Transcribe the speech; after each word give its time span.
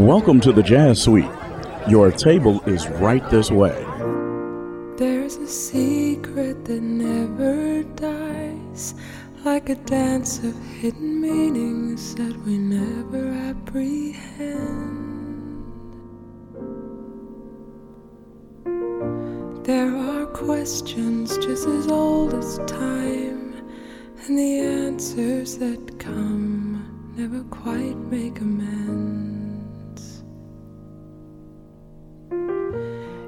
Welcome 0.00 0.40
to 0.40 0.52
the 0.52 0.62
Jazz 0.62 1.02
Suite. 1.02 1.28
Your 1.86 2.10
table 2.10 2.62
is 2.62 2.88
right 2.88 3.22
this 3.28 3.50
way. 3.50 3.84
There's 4.96 5.36
a 5.36 5.46
secret 5.46 6.64
that 6.64 6.80
never 6.80 7.82
dies, 7.82 8.94
like 9.44 9.68
a 9.68 9.74
dance 9.74 10.38
of 10.38 10.58
hidden 10.80 11.20
meanings 11.20 12.14
that 12.14 12.34
we 12.46 12.56
never 12.56 13.28
apprehend. 13.50 14.16
There 19.66 19.94
are 19.94 20.24
questions 20.28 21.36
just 21.36 21.68
as 21.68 21.88
old 21.88 22.32
as 22.32 22.56
time, 22.66 23.52
and 24.24 24.38
the 24.38 24.60
answers 24.60 25.58
that 25.58 25.98
come 25.98 27.12
never 27.18 27.44
quite 27.50 27.98
make 28.10 28.40
amends. 28.40 29.19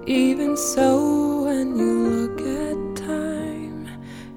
Even 0.06 0.56
so, 0.56 1.45
when 1.45 1.77
you 1.77 2.09
look 2.09 2.41
at 2.41 2.97
time, 2.97 3.88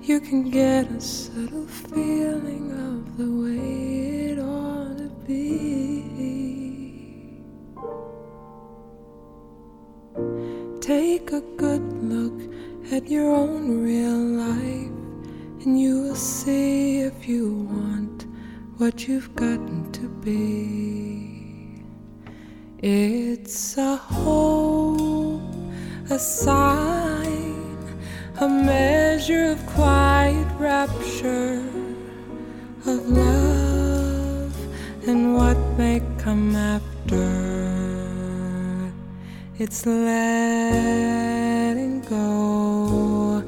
you 0.02 0.20
can 0.20 0.50
get 0.52 0.92
a 0.92 1.02
subtle 1.02 1.66
feeling 1.66 2.72
of 2.72 3.18
the 3.18 3.26
way 3.26 4.30
it 4.30 4.40
ought 4.40 4.98
to 5.00 5.10
be. 5.26 6.04
Take 10.82 11.32
a 11.32 11.42
good 11.58 11.82
look 12.04 12.40
at 12.92 13.10
your 13.10 13.32
own 13.32 13.82
real 13.82 14.20
life, 14.20 14.92
and 15.66 15.80
you 15.82 16.04
will 16.04 16.16
see 16.16 17.00
if 17.00 17.28
you 17.28 17.68
want 17.72 18.28
what 18.78 19.08
you've 19.08 19.34
gotten 19.36 19.92
to 19.94 20.08
be. 20.08 21.84
It's 22.84 23.78
a 23.78 23.96
hope, 23.96 25.55
a 26.12 26.20
sign, 26.20 27.78
a 28.40 28.48
measure 28.48 29.46
of 29.46 29.66
quiet 29.66 30.48
rapture, 30.60 31.64
of 32.86 33.10
love, 33.10 34.56
and 35.08 35.34
what 35.36 35.58
may 35.78 36.00
come 36.20 36.56
after. 36.56 37.26
It's 39.58 39.86
letting 39.86 40.92
go 42.02 43.42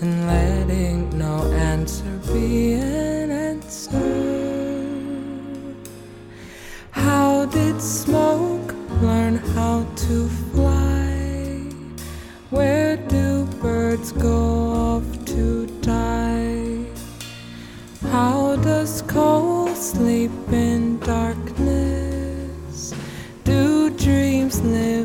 and 0.00 0.26
letting 0.26 1.16
no 1.16 1.44
answer 1.52 2.18
be 2.32 2.72
an 2.72 3.30
answer. 3.30 3.98
How 6.90 7.46
did 7.46 7.80
smoke 7.80 8.74
learn 9.00 9.36
how 9.36 9.86
to? 9.94 10.49
Where 12.50 12.96
do 12.96 13.44
birds 13.62 14.10
go 14.10 14.72
off 14.72 15.24
to 15.26 15.68
die? 15.82 16.84
How 18.10 18.56
does 18.56 19.02
coal 19.02 19.68
sleep 19.76 20.32
in 20.50 20.98
darkness? 20.98 22.92
Do 23.44 23.90
dreams 23.90 24.60
live 24.62 24.99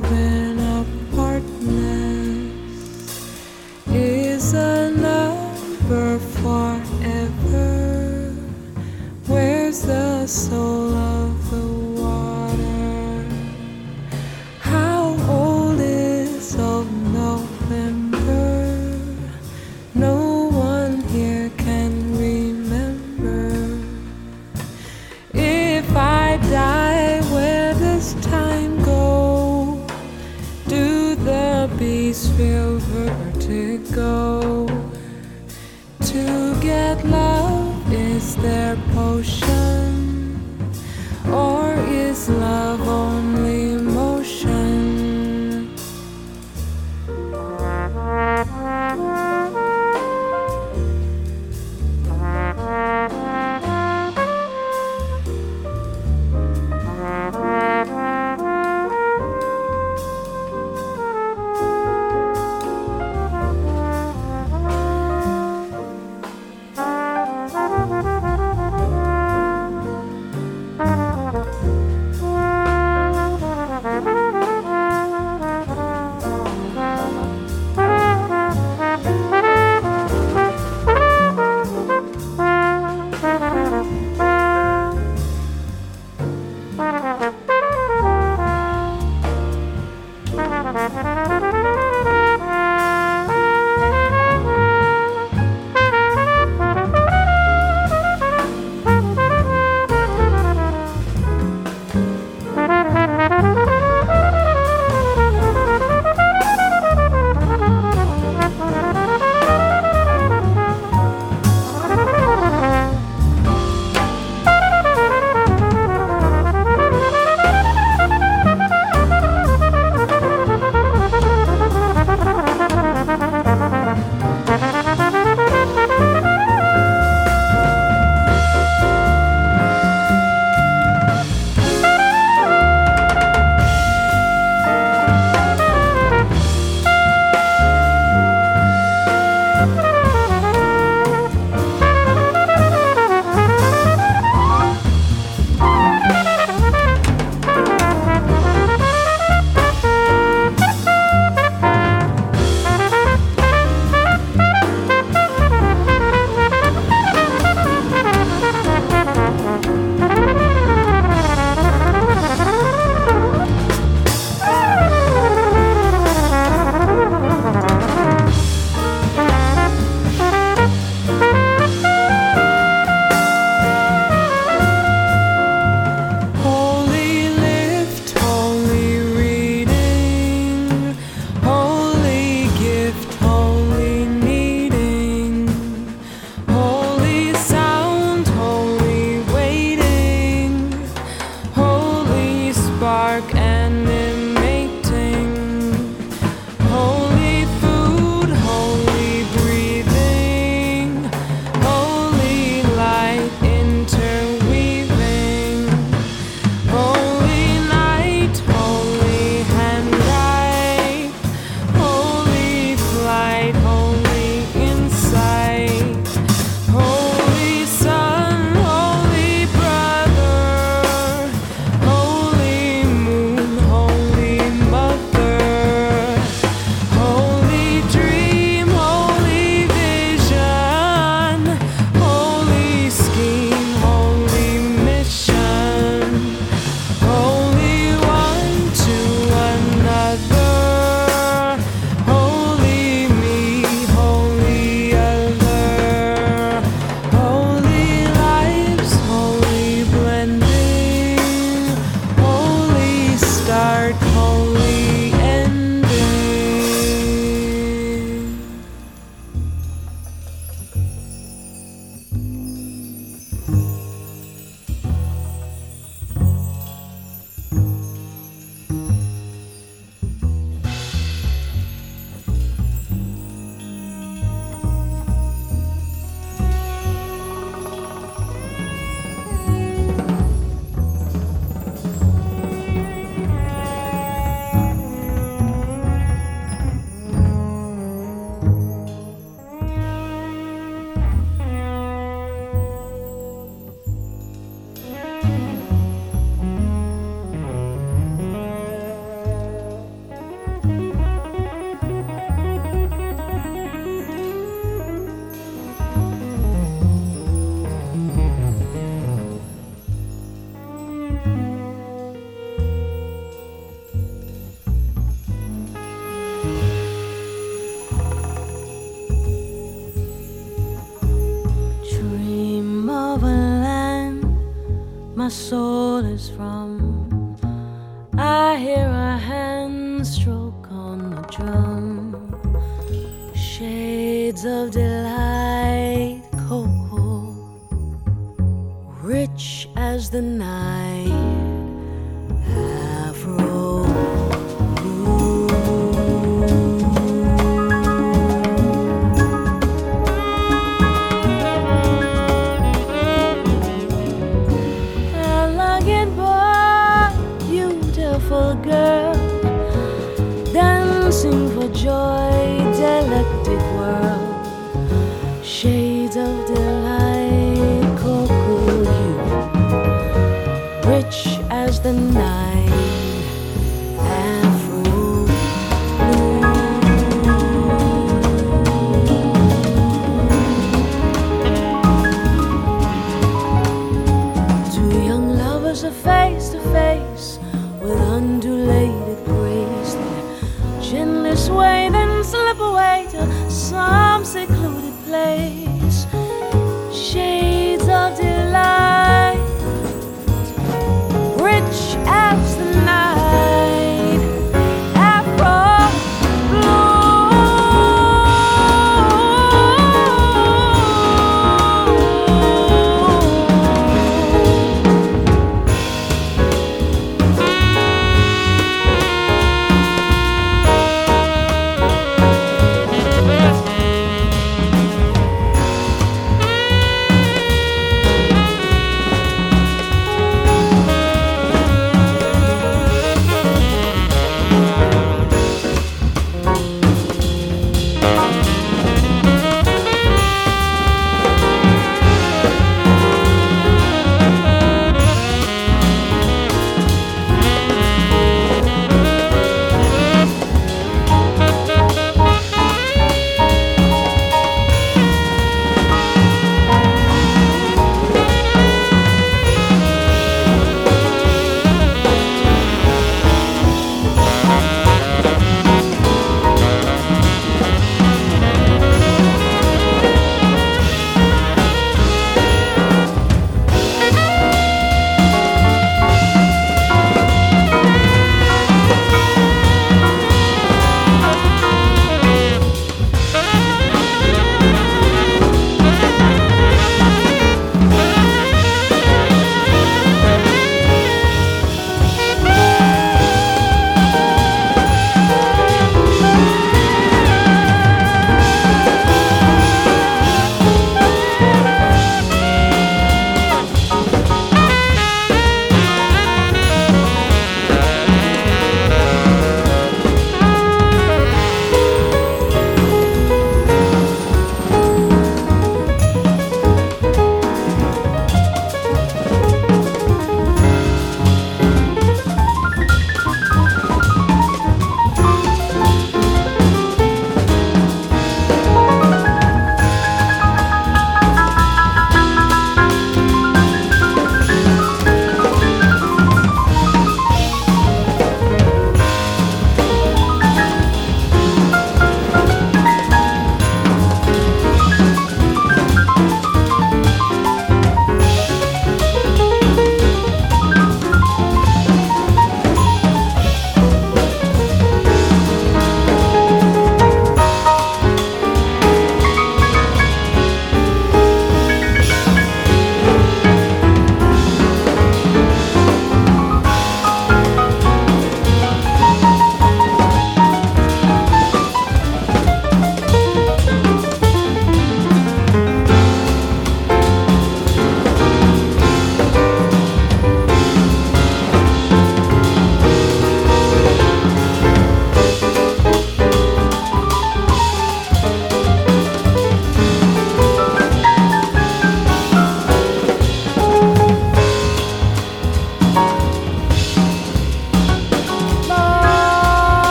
rich 339.06 339.70
as 339.76 340.10
the 340.10 340.22
night. 340.22 341.46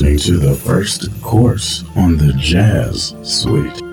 Listening 0.00 0.18
to 0.18 0.38
the 0.38 0.54
first 0.54 1.10
course 1.20 1.84
on 1.94 2.16
the 2.16 2.32
Jazz 2.38 3.14
Suite. 3.22 3.89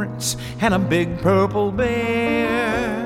Prince 0.00 0.36
and 0.62 0.72
a 0.72 0.78
big 0.78 1.18
purple 1.18 1.70
bear. 1.70 2.96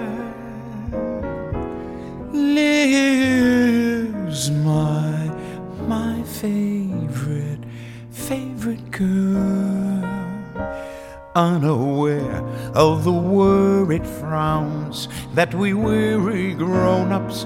Lives 2.33 3.73
my, 4.53 5.29
my 5.89 6.23
favorite, 6.23 7.59
favorite 8.13 8.93
girl, 8.93 10.05
unaware 11.35 12.45
of 12.75 13.03
the 13.03 13.13
worried 13.13 14.07
frowns 14.07 15.09
that 15.35 15.53
we 15.53 15.75
weary 15.75 16.55
grown 16.55 17.11
ups 17.11 17.45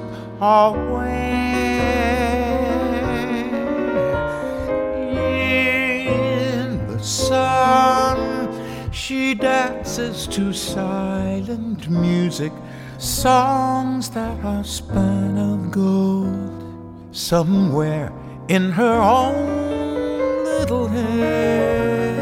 She 9.09 9.33
dances 9.33 10.27
to 10.27 10.53
silent 10.53 11.88
music, 11.88 12.53
songs 12.99 14.11
that 14.11 14.44
are 14.44 14.62
spun 14.62 15.38
of 15.38 15.71
gold. 15.71 17.09
Somewhere 17.11 18.12
in 18.49 18.71
her 18.71 19.01
own 19.01 20.44
little 20.44 20.88
head. 20.88 22.12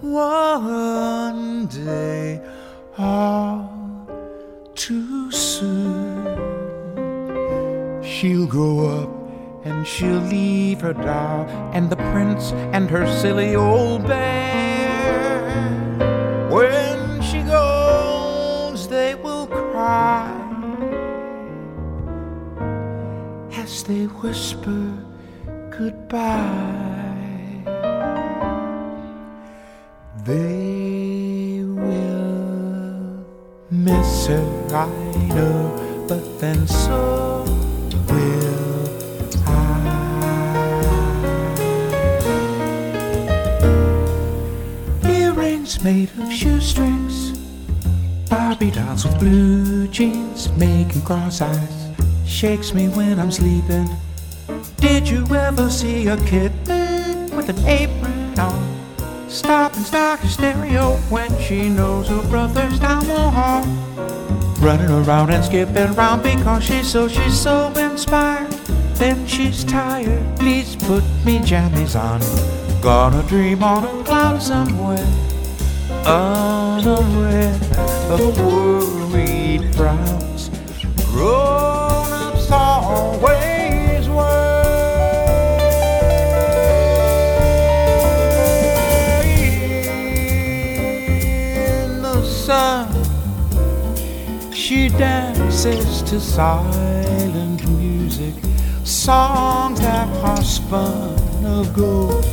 One 0.00 1.66
day, 1.66 2.40
all 2.96 4.08
too 4.74 5.30
soon, 5.30 6.24
she'll 8.02 8.46
grow 8.46 9.02
up 9.02 9.17
and 9.68 9.86
she'll 9.86 10.20
leave 10.20 10.80
her 10.80 10.94
doll 10.94 11.46
and 11.74 11.90
the 11.90 11.96
prince 12.12 12.52
and 12.72 12.88
her 12.90 13.06
silly 13.20 13.54
old 13.54 14.06
bear. 14.06 15.38
When 16.50 17.20
she 17.20 17.42
goes, 17.42 18.88
they 18.88 19.14
will 19.14 19.46
cry 19.46 20.34
as 23.56 23.82
they 23.84 24.04
whisper 24.04 25.04
goodbye. 25.70 26.96
They 30.24 31.62
will 31.64 33.24
miss 33.70 34.26
her, 34.26 34.46
I 34.72 34.88
know, 35.28 36.06
but 36.08 36.40
then 36.40 36.66
so 36.66 37.07
cross 51.08 51.40
eyes. 51.40 51.88
Shakes 52.26 52.74
me 52.74 52.90
when 52.90 53.18
I'm 53.18 53.30
sleeping. 53.30 53.88
Did 54.76 55.08
you 55.08 55.24
ever 55.34 55.70
see 55.70 56.06
a 56.06 56.18
kitten 56.18 57.34
with 57.34 57.48
an 57.48 57.58
apron 57.66 58.38
on? 58.38 58.60
Stop 59.26 59.74
and 59.74 59.86
start 59.86 60.20
stereo 60.20 60.96
when 61.08 61.30
she 61.40 61.70
knows 61.70 62.08
her 62.08 62.20
brother's 62.28 62.78
down 62.78 63.06
the 63.06 63.30
hall. 63.30 63.64
Running 64.60 64.90
around 64.90 65.30
and 65.30 65.42
skipping 65.42 65.94
around 65.96 66.22
because 66.22 66.62
she's 66.62 66.92
so, 66.92 67.08
she's 67.08 67.40
so 67.40 67.72
inspired. 67.78 68.52
Then 69.00 69.26
she's 69.26 69.64
tired. 69.64 70.22
Please 70.38 70.76
put 70.76 71.04
me 71.24 71.38
jammies 71.38 71.96
on. 71.98 72.20
Gonna 72.82 73.26
dream 73.28 73.62
on 73.62 73.82
a 73.84 74.04
cloud 74.04 74.42
somewhere 74.42 75.08
unaware 76.04 77.54
of 78.10 78.20
a 78.20 78.30
worried 78.42 79.74
frowns. 79.74 80.37
Dances 94.98 96.02
to 96.02 96.20
silent 96.20 97.68
music, 97.68 98.34
songs 98.84 99.80
that 99.80 100.08
are 100.24 100.42
spun 100.42 101.44
of 101.44 101.72
gold 101.72 102.24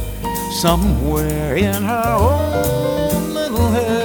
somewhere 0.62 1.56
in 1.56 1.84
her 1.84 2.18
own 2.20 3.34
little 3.34 3.70
head. 3.70 4.05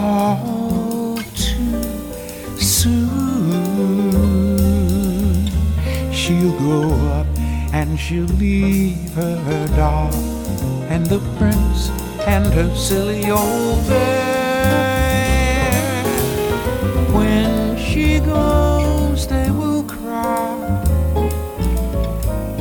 All 0.00 1.18
too 1.34 2.58
soon, 2.58 3.86
she'll 6.12 6.56
grow 6.58 6.90
up 7.18 7.26
and 7.72 7.98
she'll 7.98 8.24
leave 8.38 9.12
her 9.12 9.66
doll 9.76 10.12
and 10.88 11.04
the 11.06 11.18
prince 11.38 11.90
and 12.26 12.46
her 12.46 12.74
silly 12.74 13.30
old 13.30 13.86
bear. 13.86 14.90
When 17.12 17.76
she 17.76 18.20
goes, 18.20 19.26
they 19.26 19.50
will 19.50 19.84
cry 19.84 20.82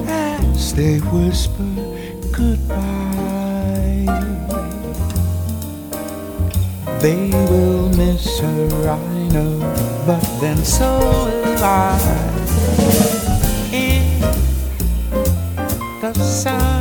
as 0.08 0.74
they 0.74 0.98
whisper 1.00 1.64
goodbye. 2.32 3.19
They 7.02 7.30
will 7.32 7.88
miss 7.96 8.40
her, 8.40 8.90
I 8.90 8.98
know, 9.30 9.60
but 10.06 10.22
then 10.42 10.58
so 10.58 11.00
will 11.00 11.64
I. 11.64 11.98
In 13.72 14.20
the 16.02 16.14
sun, 16.14 16.79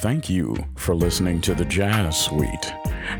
Thank 0.00 0.28
you 0.28 0.56
for 0.76 0.94
listening 0.94 1.40
to 1.42 1.54
the 1.54 1.64
Jazz 1.64 2.18
Suite. 2.18 2.72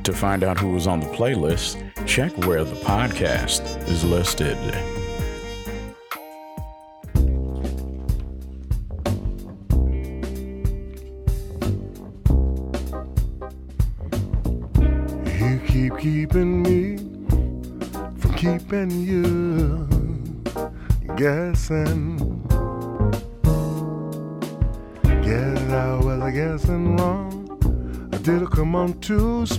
To 0.03 0.13
find 0.13 0.45
out 0.45 0.59
who 0.59 0.71
was 0.71 0.87
on 0.87 1.01
the 1.01 1.07
playlist, 1.07 1.81
check 2.07 2.37
where 2.47 2.65
the 2.65 2.77
podcast 2.77 3.89
is 3.89 4.05
listed. 4.05 4.59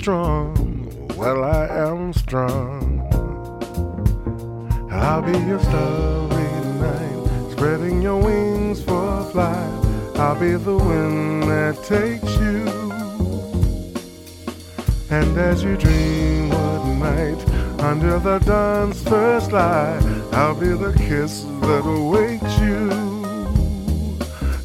Strong? 0.06 0.54
Well, 1.18 1.44
I 1.44 1.66
am 1.66 2.14
strong. 2.14 3.02
I'll 4.92 5.24
be 5.24 5.36
your 5.50 5.60
starry 5.60 6.52
night, 6.86 7.52
spreading 7.54 8.04
your 8.04 8.22
wings 8.22 8.84
for 8.84 9.24
flight. 9.32 9.82
I'll 10.16 10.40
be 10.40 10.52
the 10.52 10.78
wind 10.78 11.44
that 11.50 11.76
takes 11.86 12.32
you. 12.38 12.62
And 15.10 15.36
as 15.40 15.64
you 15.64 15.76
dream 15.76 16.50
one 16.52 17.00
night 17.00 17.42
under 17.80 18.20
the 18.20 18.38
dawn's 18.46 19.02
first 19.10 19.52
light, 19.52 20.04
I'll 20.34 20.54
be 20.54 20.68
the 20.68 20.94
kiss 20.94 21.46
that 21.66 21.84
awakes 21.84 22.56
you, 22.60 22.92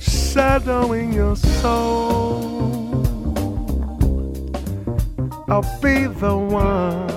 shadowing 0.02 1.14
your 1.14 1.34
soul. 1.34 2.49
I'll 5.62 5.80
be 5.82 6.06
the 6.06 6.34
one. 6.34 7.09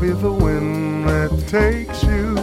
Be 0.00 0.08
the 0.08 0.32
wind 0.32 1.06
that 1.06 1.30
takes 1.46 2.02
you. 2.04 2.34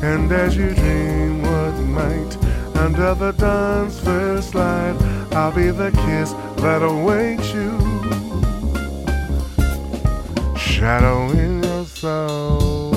And 0.00 0.30
as 0.30 0.56
you 0.56 0.72
dream 0.72 1.42
what 1.42 1.74
might 1.80 2.36
under 2.76 3.12
the 3.14 3.32
dawn's 3.32 3.98
first 3.98 4.54
light, 4.54 4.96
I'll 5.32 5.50
be 5.50 5.70
the 5.70 5.90
kiss 5.90 6.32
that 6.62 6.82
awakes 6.82 7.52
you, 7.52 7.76
shadowing 10.56 11.64
your 11.64 11.84
soul. 11.86 12.95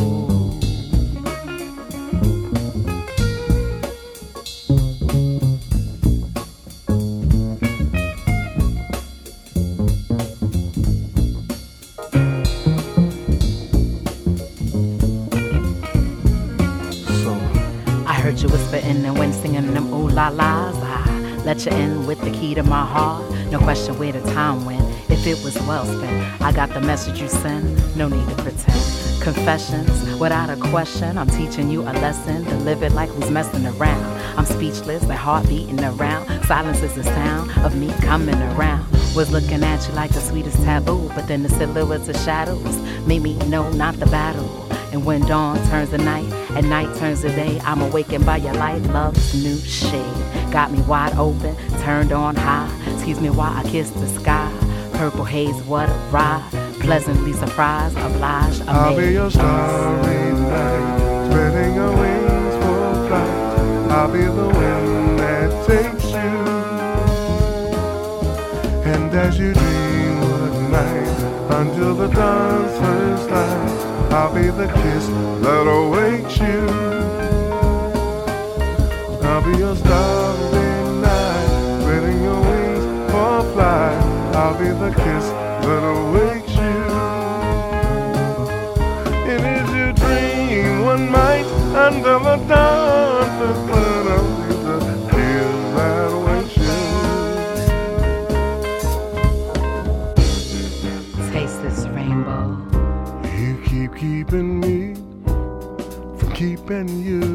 Let 21.65 21.73
in 21.73 22.05
with 22.05 22.21
the 22.21 22.31
key 22.31 22.53
to 22.55 22.63
my 22.63 22.85
heart. 22.85 23.29
No 23.51 23.59
question 23.59 23.97
where 23.99 24.11
the 24.11 24.21
time 24.31 24.63
went. 24.65 24.81
If 25.09 25.27
it 25.27 25.43
was 25.43 25.55
well 25.67 25.85
spent, 25.85 26.41
I 26.41 26.51
got 26.51 26.69
the 26.73 26.79
message 26.79 27.19
you 27.19 27.27
sent. 27.27 27.95
No 27.97 28.07
need 28.07 28.27
to 28.29 28.35
pretend. 28.35 29.21
Confessions 29.21 30.19
without 30.19 30.49
a 30.49 30.55
question. 30.55 31.17
I'm 31.17 31.27
teaching 31.27 31.69
you 31.69 31.81
a 31.81 31.91
lesson 31.91 32.45
it 32.83 32.91
like 32.93 33.09
who's 33.09 33.29
messing 33.29 33.65
around. 33.65 34.03
I'm 34.37 34.45
speechless, 34.45 35.03
my 35.05 35.15
heart 35.15 35.47
beating 35.49 35.83
around. 35.83 36.45
Silence 36.45 36.81
is 36.81 36.95
the 36.95 37.03
sound 37.03 37.51
of 37.65 37.75
me 37.75 37.91
coming 38.01 38.41
around. 38.53 38.85
Was 39.15 39.31
looking 39.31 39.63
at 39.63 39.85
you 39.87 39.93
like 39.95 40.11
the 40.11 40.21
sweetest 40.21 40.63
taboo, 40.63 41.09
but 41.15 41.27
then 41.27 41.43
the 41.43 41.49
silhouettes 41.49 42.07
of 42.07 42.15
shadows 42.17 42.77
made 43.05 43.21
me 43.21 43.35
know 43.47 43.69
not 43.71 43.95
the 43.99 44.05
battle. 44.05 44.67
And 44.91 45.05
when 45.05 45.21
dawn 45.21 45.57
turns 45.67 45.89
to 45.89 45.97
night 45.97 46.31
and 46.51 46.69
night 46.69 46.95
turns 46.97 47.21
to 47.21 47.29
day, 47.29 47.59
I'm 47.63 47.81
awakened 47.81 48.25
by 48.25 48.37
your 48.37 48.53
light, 48.53 48.81
love's 48.83 49.33
new 49.43 49.57
shade. 49.59 50.38
Got 50.51 50.71
me 50.71 50.81
wide 50.81 51.15
open, 51.15 51.55
turned 51.81 52.12
on 52.12 52.35
high. 52.35 52.69
Excuse 52.91 53.21
me 53.21 53.29
while 53.29 53.55
I 53.55 53.63
kiss 53.69 53.91
the 53.91 54.07
sky. 54.07 54.51
Purple 54.93 55.23
haze, 55.23 55.62
what 55.63 55.89
a 55.89 55.93
ride. 56.12 56.43
Pleasantly 56.79 57.33
surprised, 57.33 57.95
obliged, 57.97 58.62
amazed. 58.62 58.69
I'll 58.69 58.97
be 58.97 59.12
your 59.12 59.29
starry 59.29 60.31
night, 60.33 61.29
spreading 61.29 61.75
your 61.75 61.91
wings 61.95 62.55
for 62.63 63.07
flight. 63.07 63.91
I'll 63.91 64.12
be 64.12 64.21
the 64.21 64.47
wind 64.47 65.19
that 65.19 65.67
takes 65.67 66.05
you. 66.05 66.39
And 68.91 69.13
as 69.13 69.38
you 69.38 69.53
dream 69.53 70.19
one 70.21 70.71
night 70.71 71.19
until 71.59 71.93
the 71.93 72.07
dawn's 72.07 72.77
first 72.79 73.29
light, 73.29 74.13
I'll 74.13 74.33
be 74.33 74.47
the 74.47 74.67
kiss 74.67 75.07
that 75.43 75.67
awakes 75.67 76.39
you. 76.39 76.98
I'll 79.39 79.47
be 79.54 79.58
your 79.58 79.73
starry 79.73 80.99
night, 80.99 81.80
spreading 81.80 82.19
your 82.21 82.41
wings 82.41 82.84
for 83.10 83.41
flight. 83.54 84.04
I'll 84.36 84.58
be 84.60 84.67
the 84.67 84.89
kiss 84.89 85.30
that 85.63 85.84
awakes 85.95 86.54
you. 86.60 86.84
It 89.32 89.39
is 89.39 89.69
your 89.73 89.93
dream 89.93 90.84
one 90.84 91.10
night 91.10 91.45
under 91.73 92.19
the 92.19 92.36
dawn. 92.49 93.30
I'll 94.12 94.28
be 94.45 94.56
the 94.67 94.78
kiss 95.10 95.56
that 95.78 96.12
awakes 96.12 96.58
you. 96.58 96.75
Taste 101.32 101.60
this 101.62 101.88
rainbow. 101.95 102.43
You 103.38 103.52
keep 103.65 103.91
keeping 103.95 104.60
me 104.60 104.95
from 106.17 106.30
keeping 106.34 106.89
you 107.02 107.30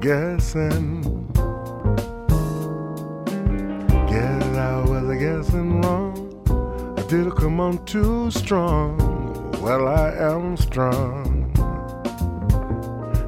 guessing. 0.00 1.02
Get 4.08 4.42
out, 4.56 4.88
was 4.88 5.08
I 5.08 5.16
guessing 5.16 5.80
wrong? 5.82 6.94
I 6.98 7.02
did 7.08 7.34
come 7.36 7.60
on 7.60 7.84
too 7.84 8.30
strong? 8.30 8.98
Well, 9.62 9.88
I 9.88 10.10
am 10.12 10.56
strong. 10.56 11.52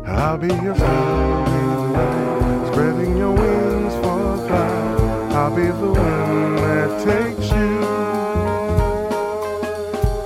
I'll 0.06 0.38
be 0.38 0.48
your 0.48 0.74
starry 0.74 1.92
night, 1.92 2.72
spreading 2.72 3.16
your 3.16 3.32
wings 3.32 3.94
for 3.94 4.36
flight. 4.46 5.32
I'll 5.32 5.54
be 5.54 5.66
the 5.66 5.92
wind 5.92 6.58
that 6.58 6.90
takes 7.04 7.50
you. 7.50 7.78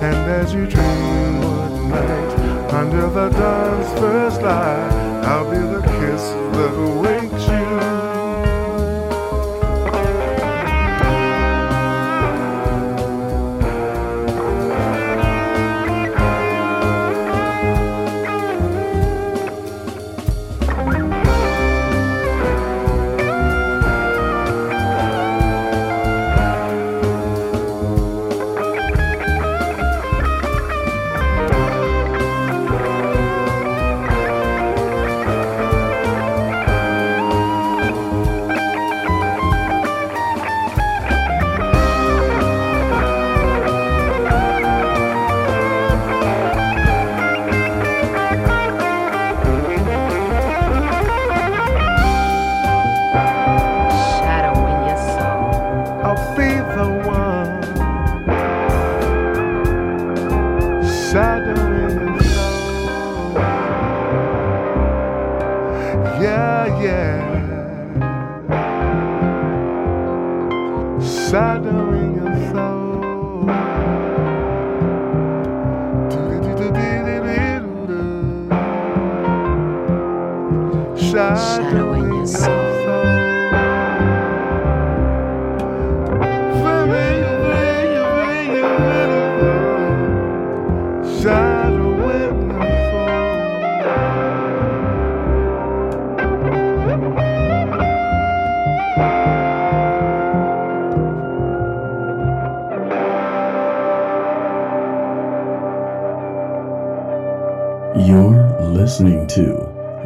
And 0.01 0.31
as 0.31 0.53
you 0.53 0.65
dream 0.67 1.41
one 1.41 1.89
night 1.89 2.73
under 2.73 3.09
the 3.09 3.29
dawn's 3.29 3.99
first 3.99 4.41
light, 4.41 4.91
I'll 5.25 5.49
be 5.49 5.57
the 5.57 5.92
kiss 6.53 6.61
that 6.61 7.12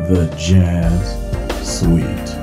The 0.08 0.34
Jazz 0.38 1.18
Suite. 1.68 2.36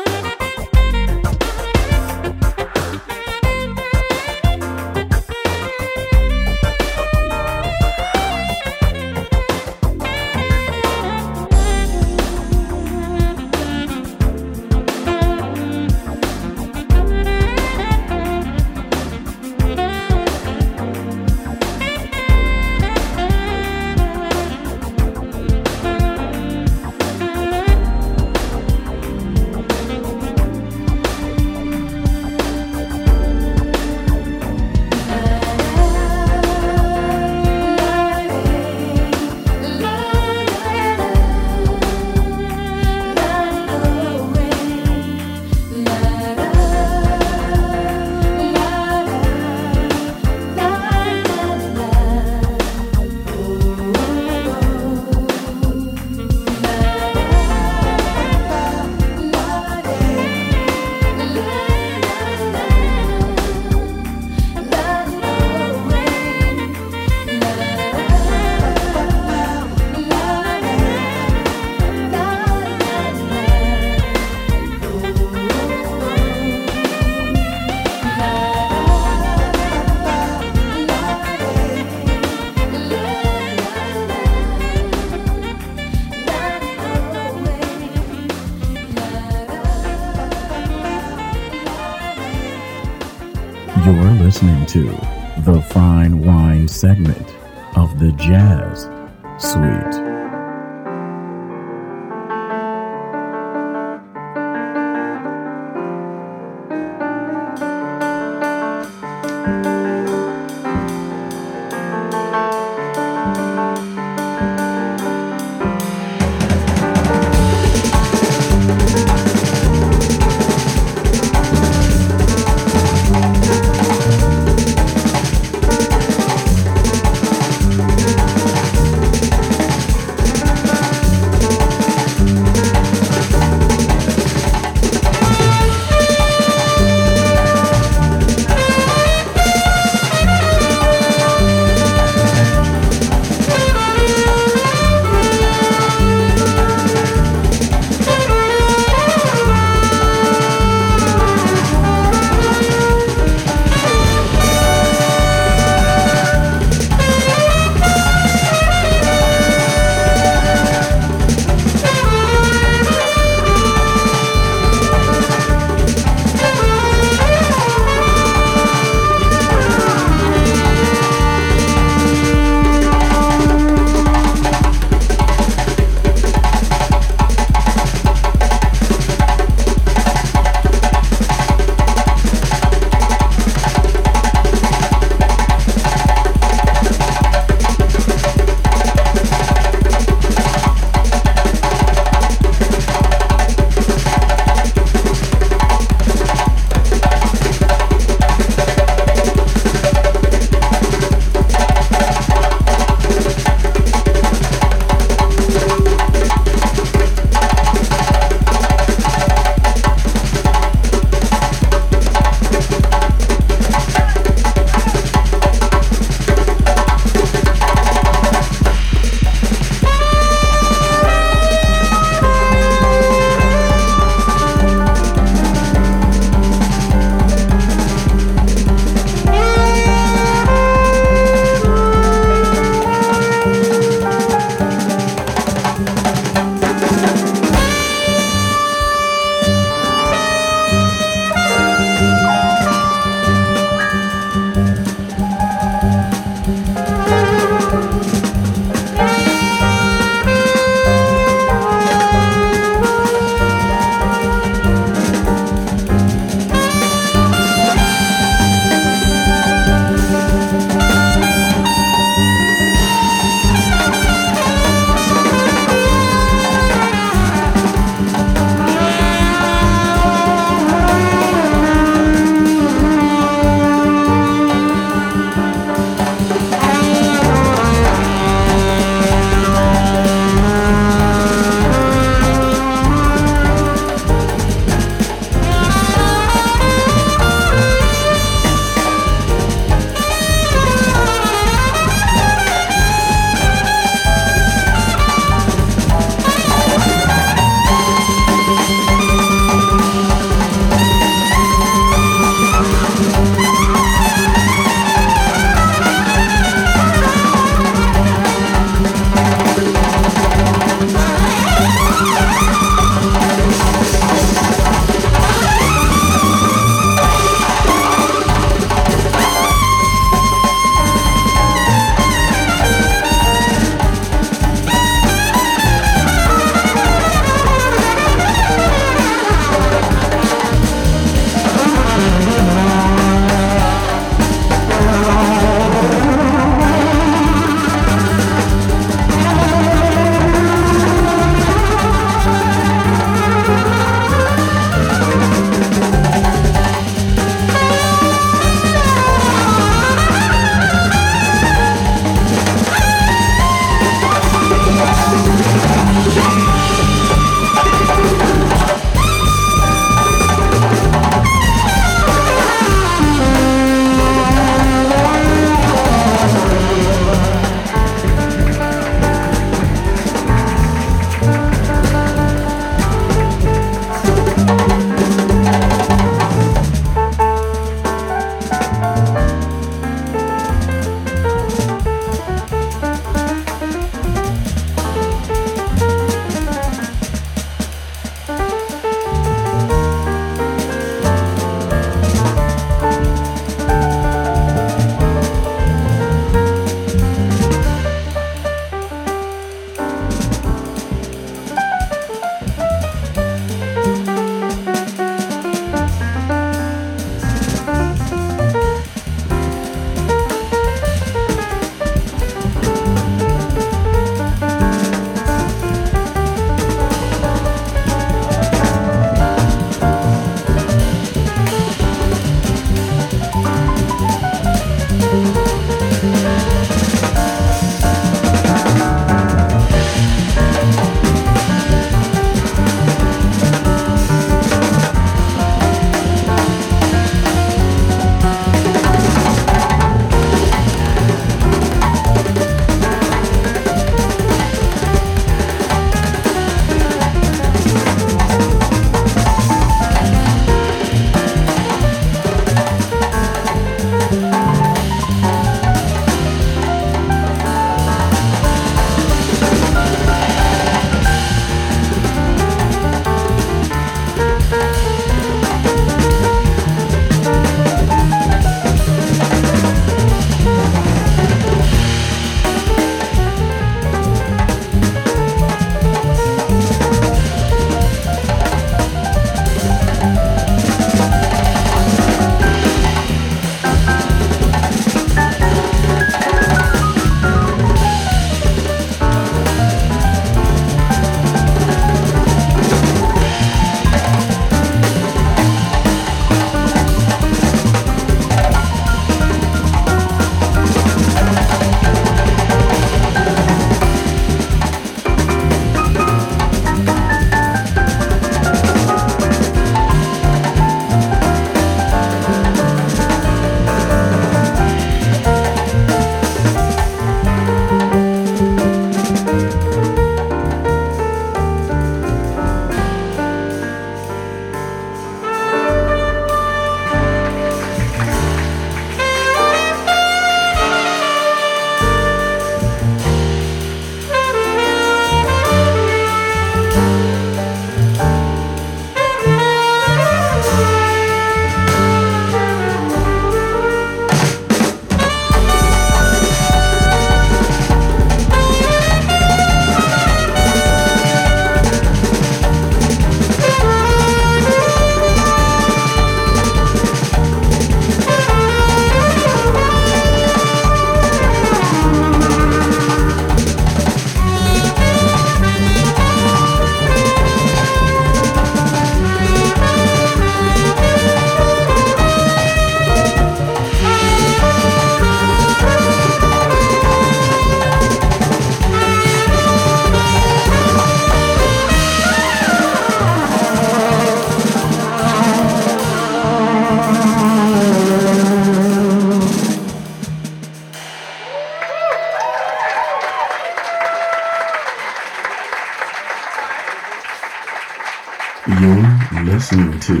You're 598.46 599.22
listening 599.24 599.80
to 599.80 600.00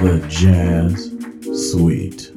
The 0.00 0.26
Jazz 0.28 1.14
Suite. 1.70 2.32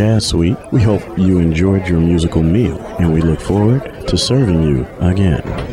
Jazz 0.00 0.28
Suite. 0.28 0.56
We 0.72 0.82
hope 0.82 1.02
you 1.18 1.40
enjoyed 1.40 1.86
your 1.86 2.00
musical 2.00 2.42
meal, 2.42 2.78
and 2.98 3.12
we 3.12 3.20
look 3.20 3.38
forward 3.38 4.08
to 4.08 4.16
serving 4.16 4.62
you 4.62 4.86
again. 4.98 5.69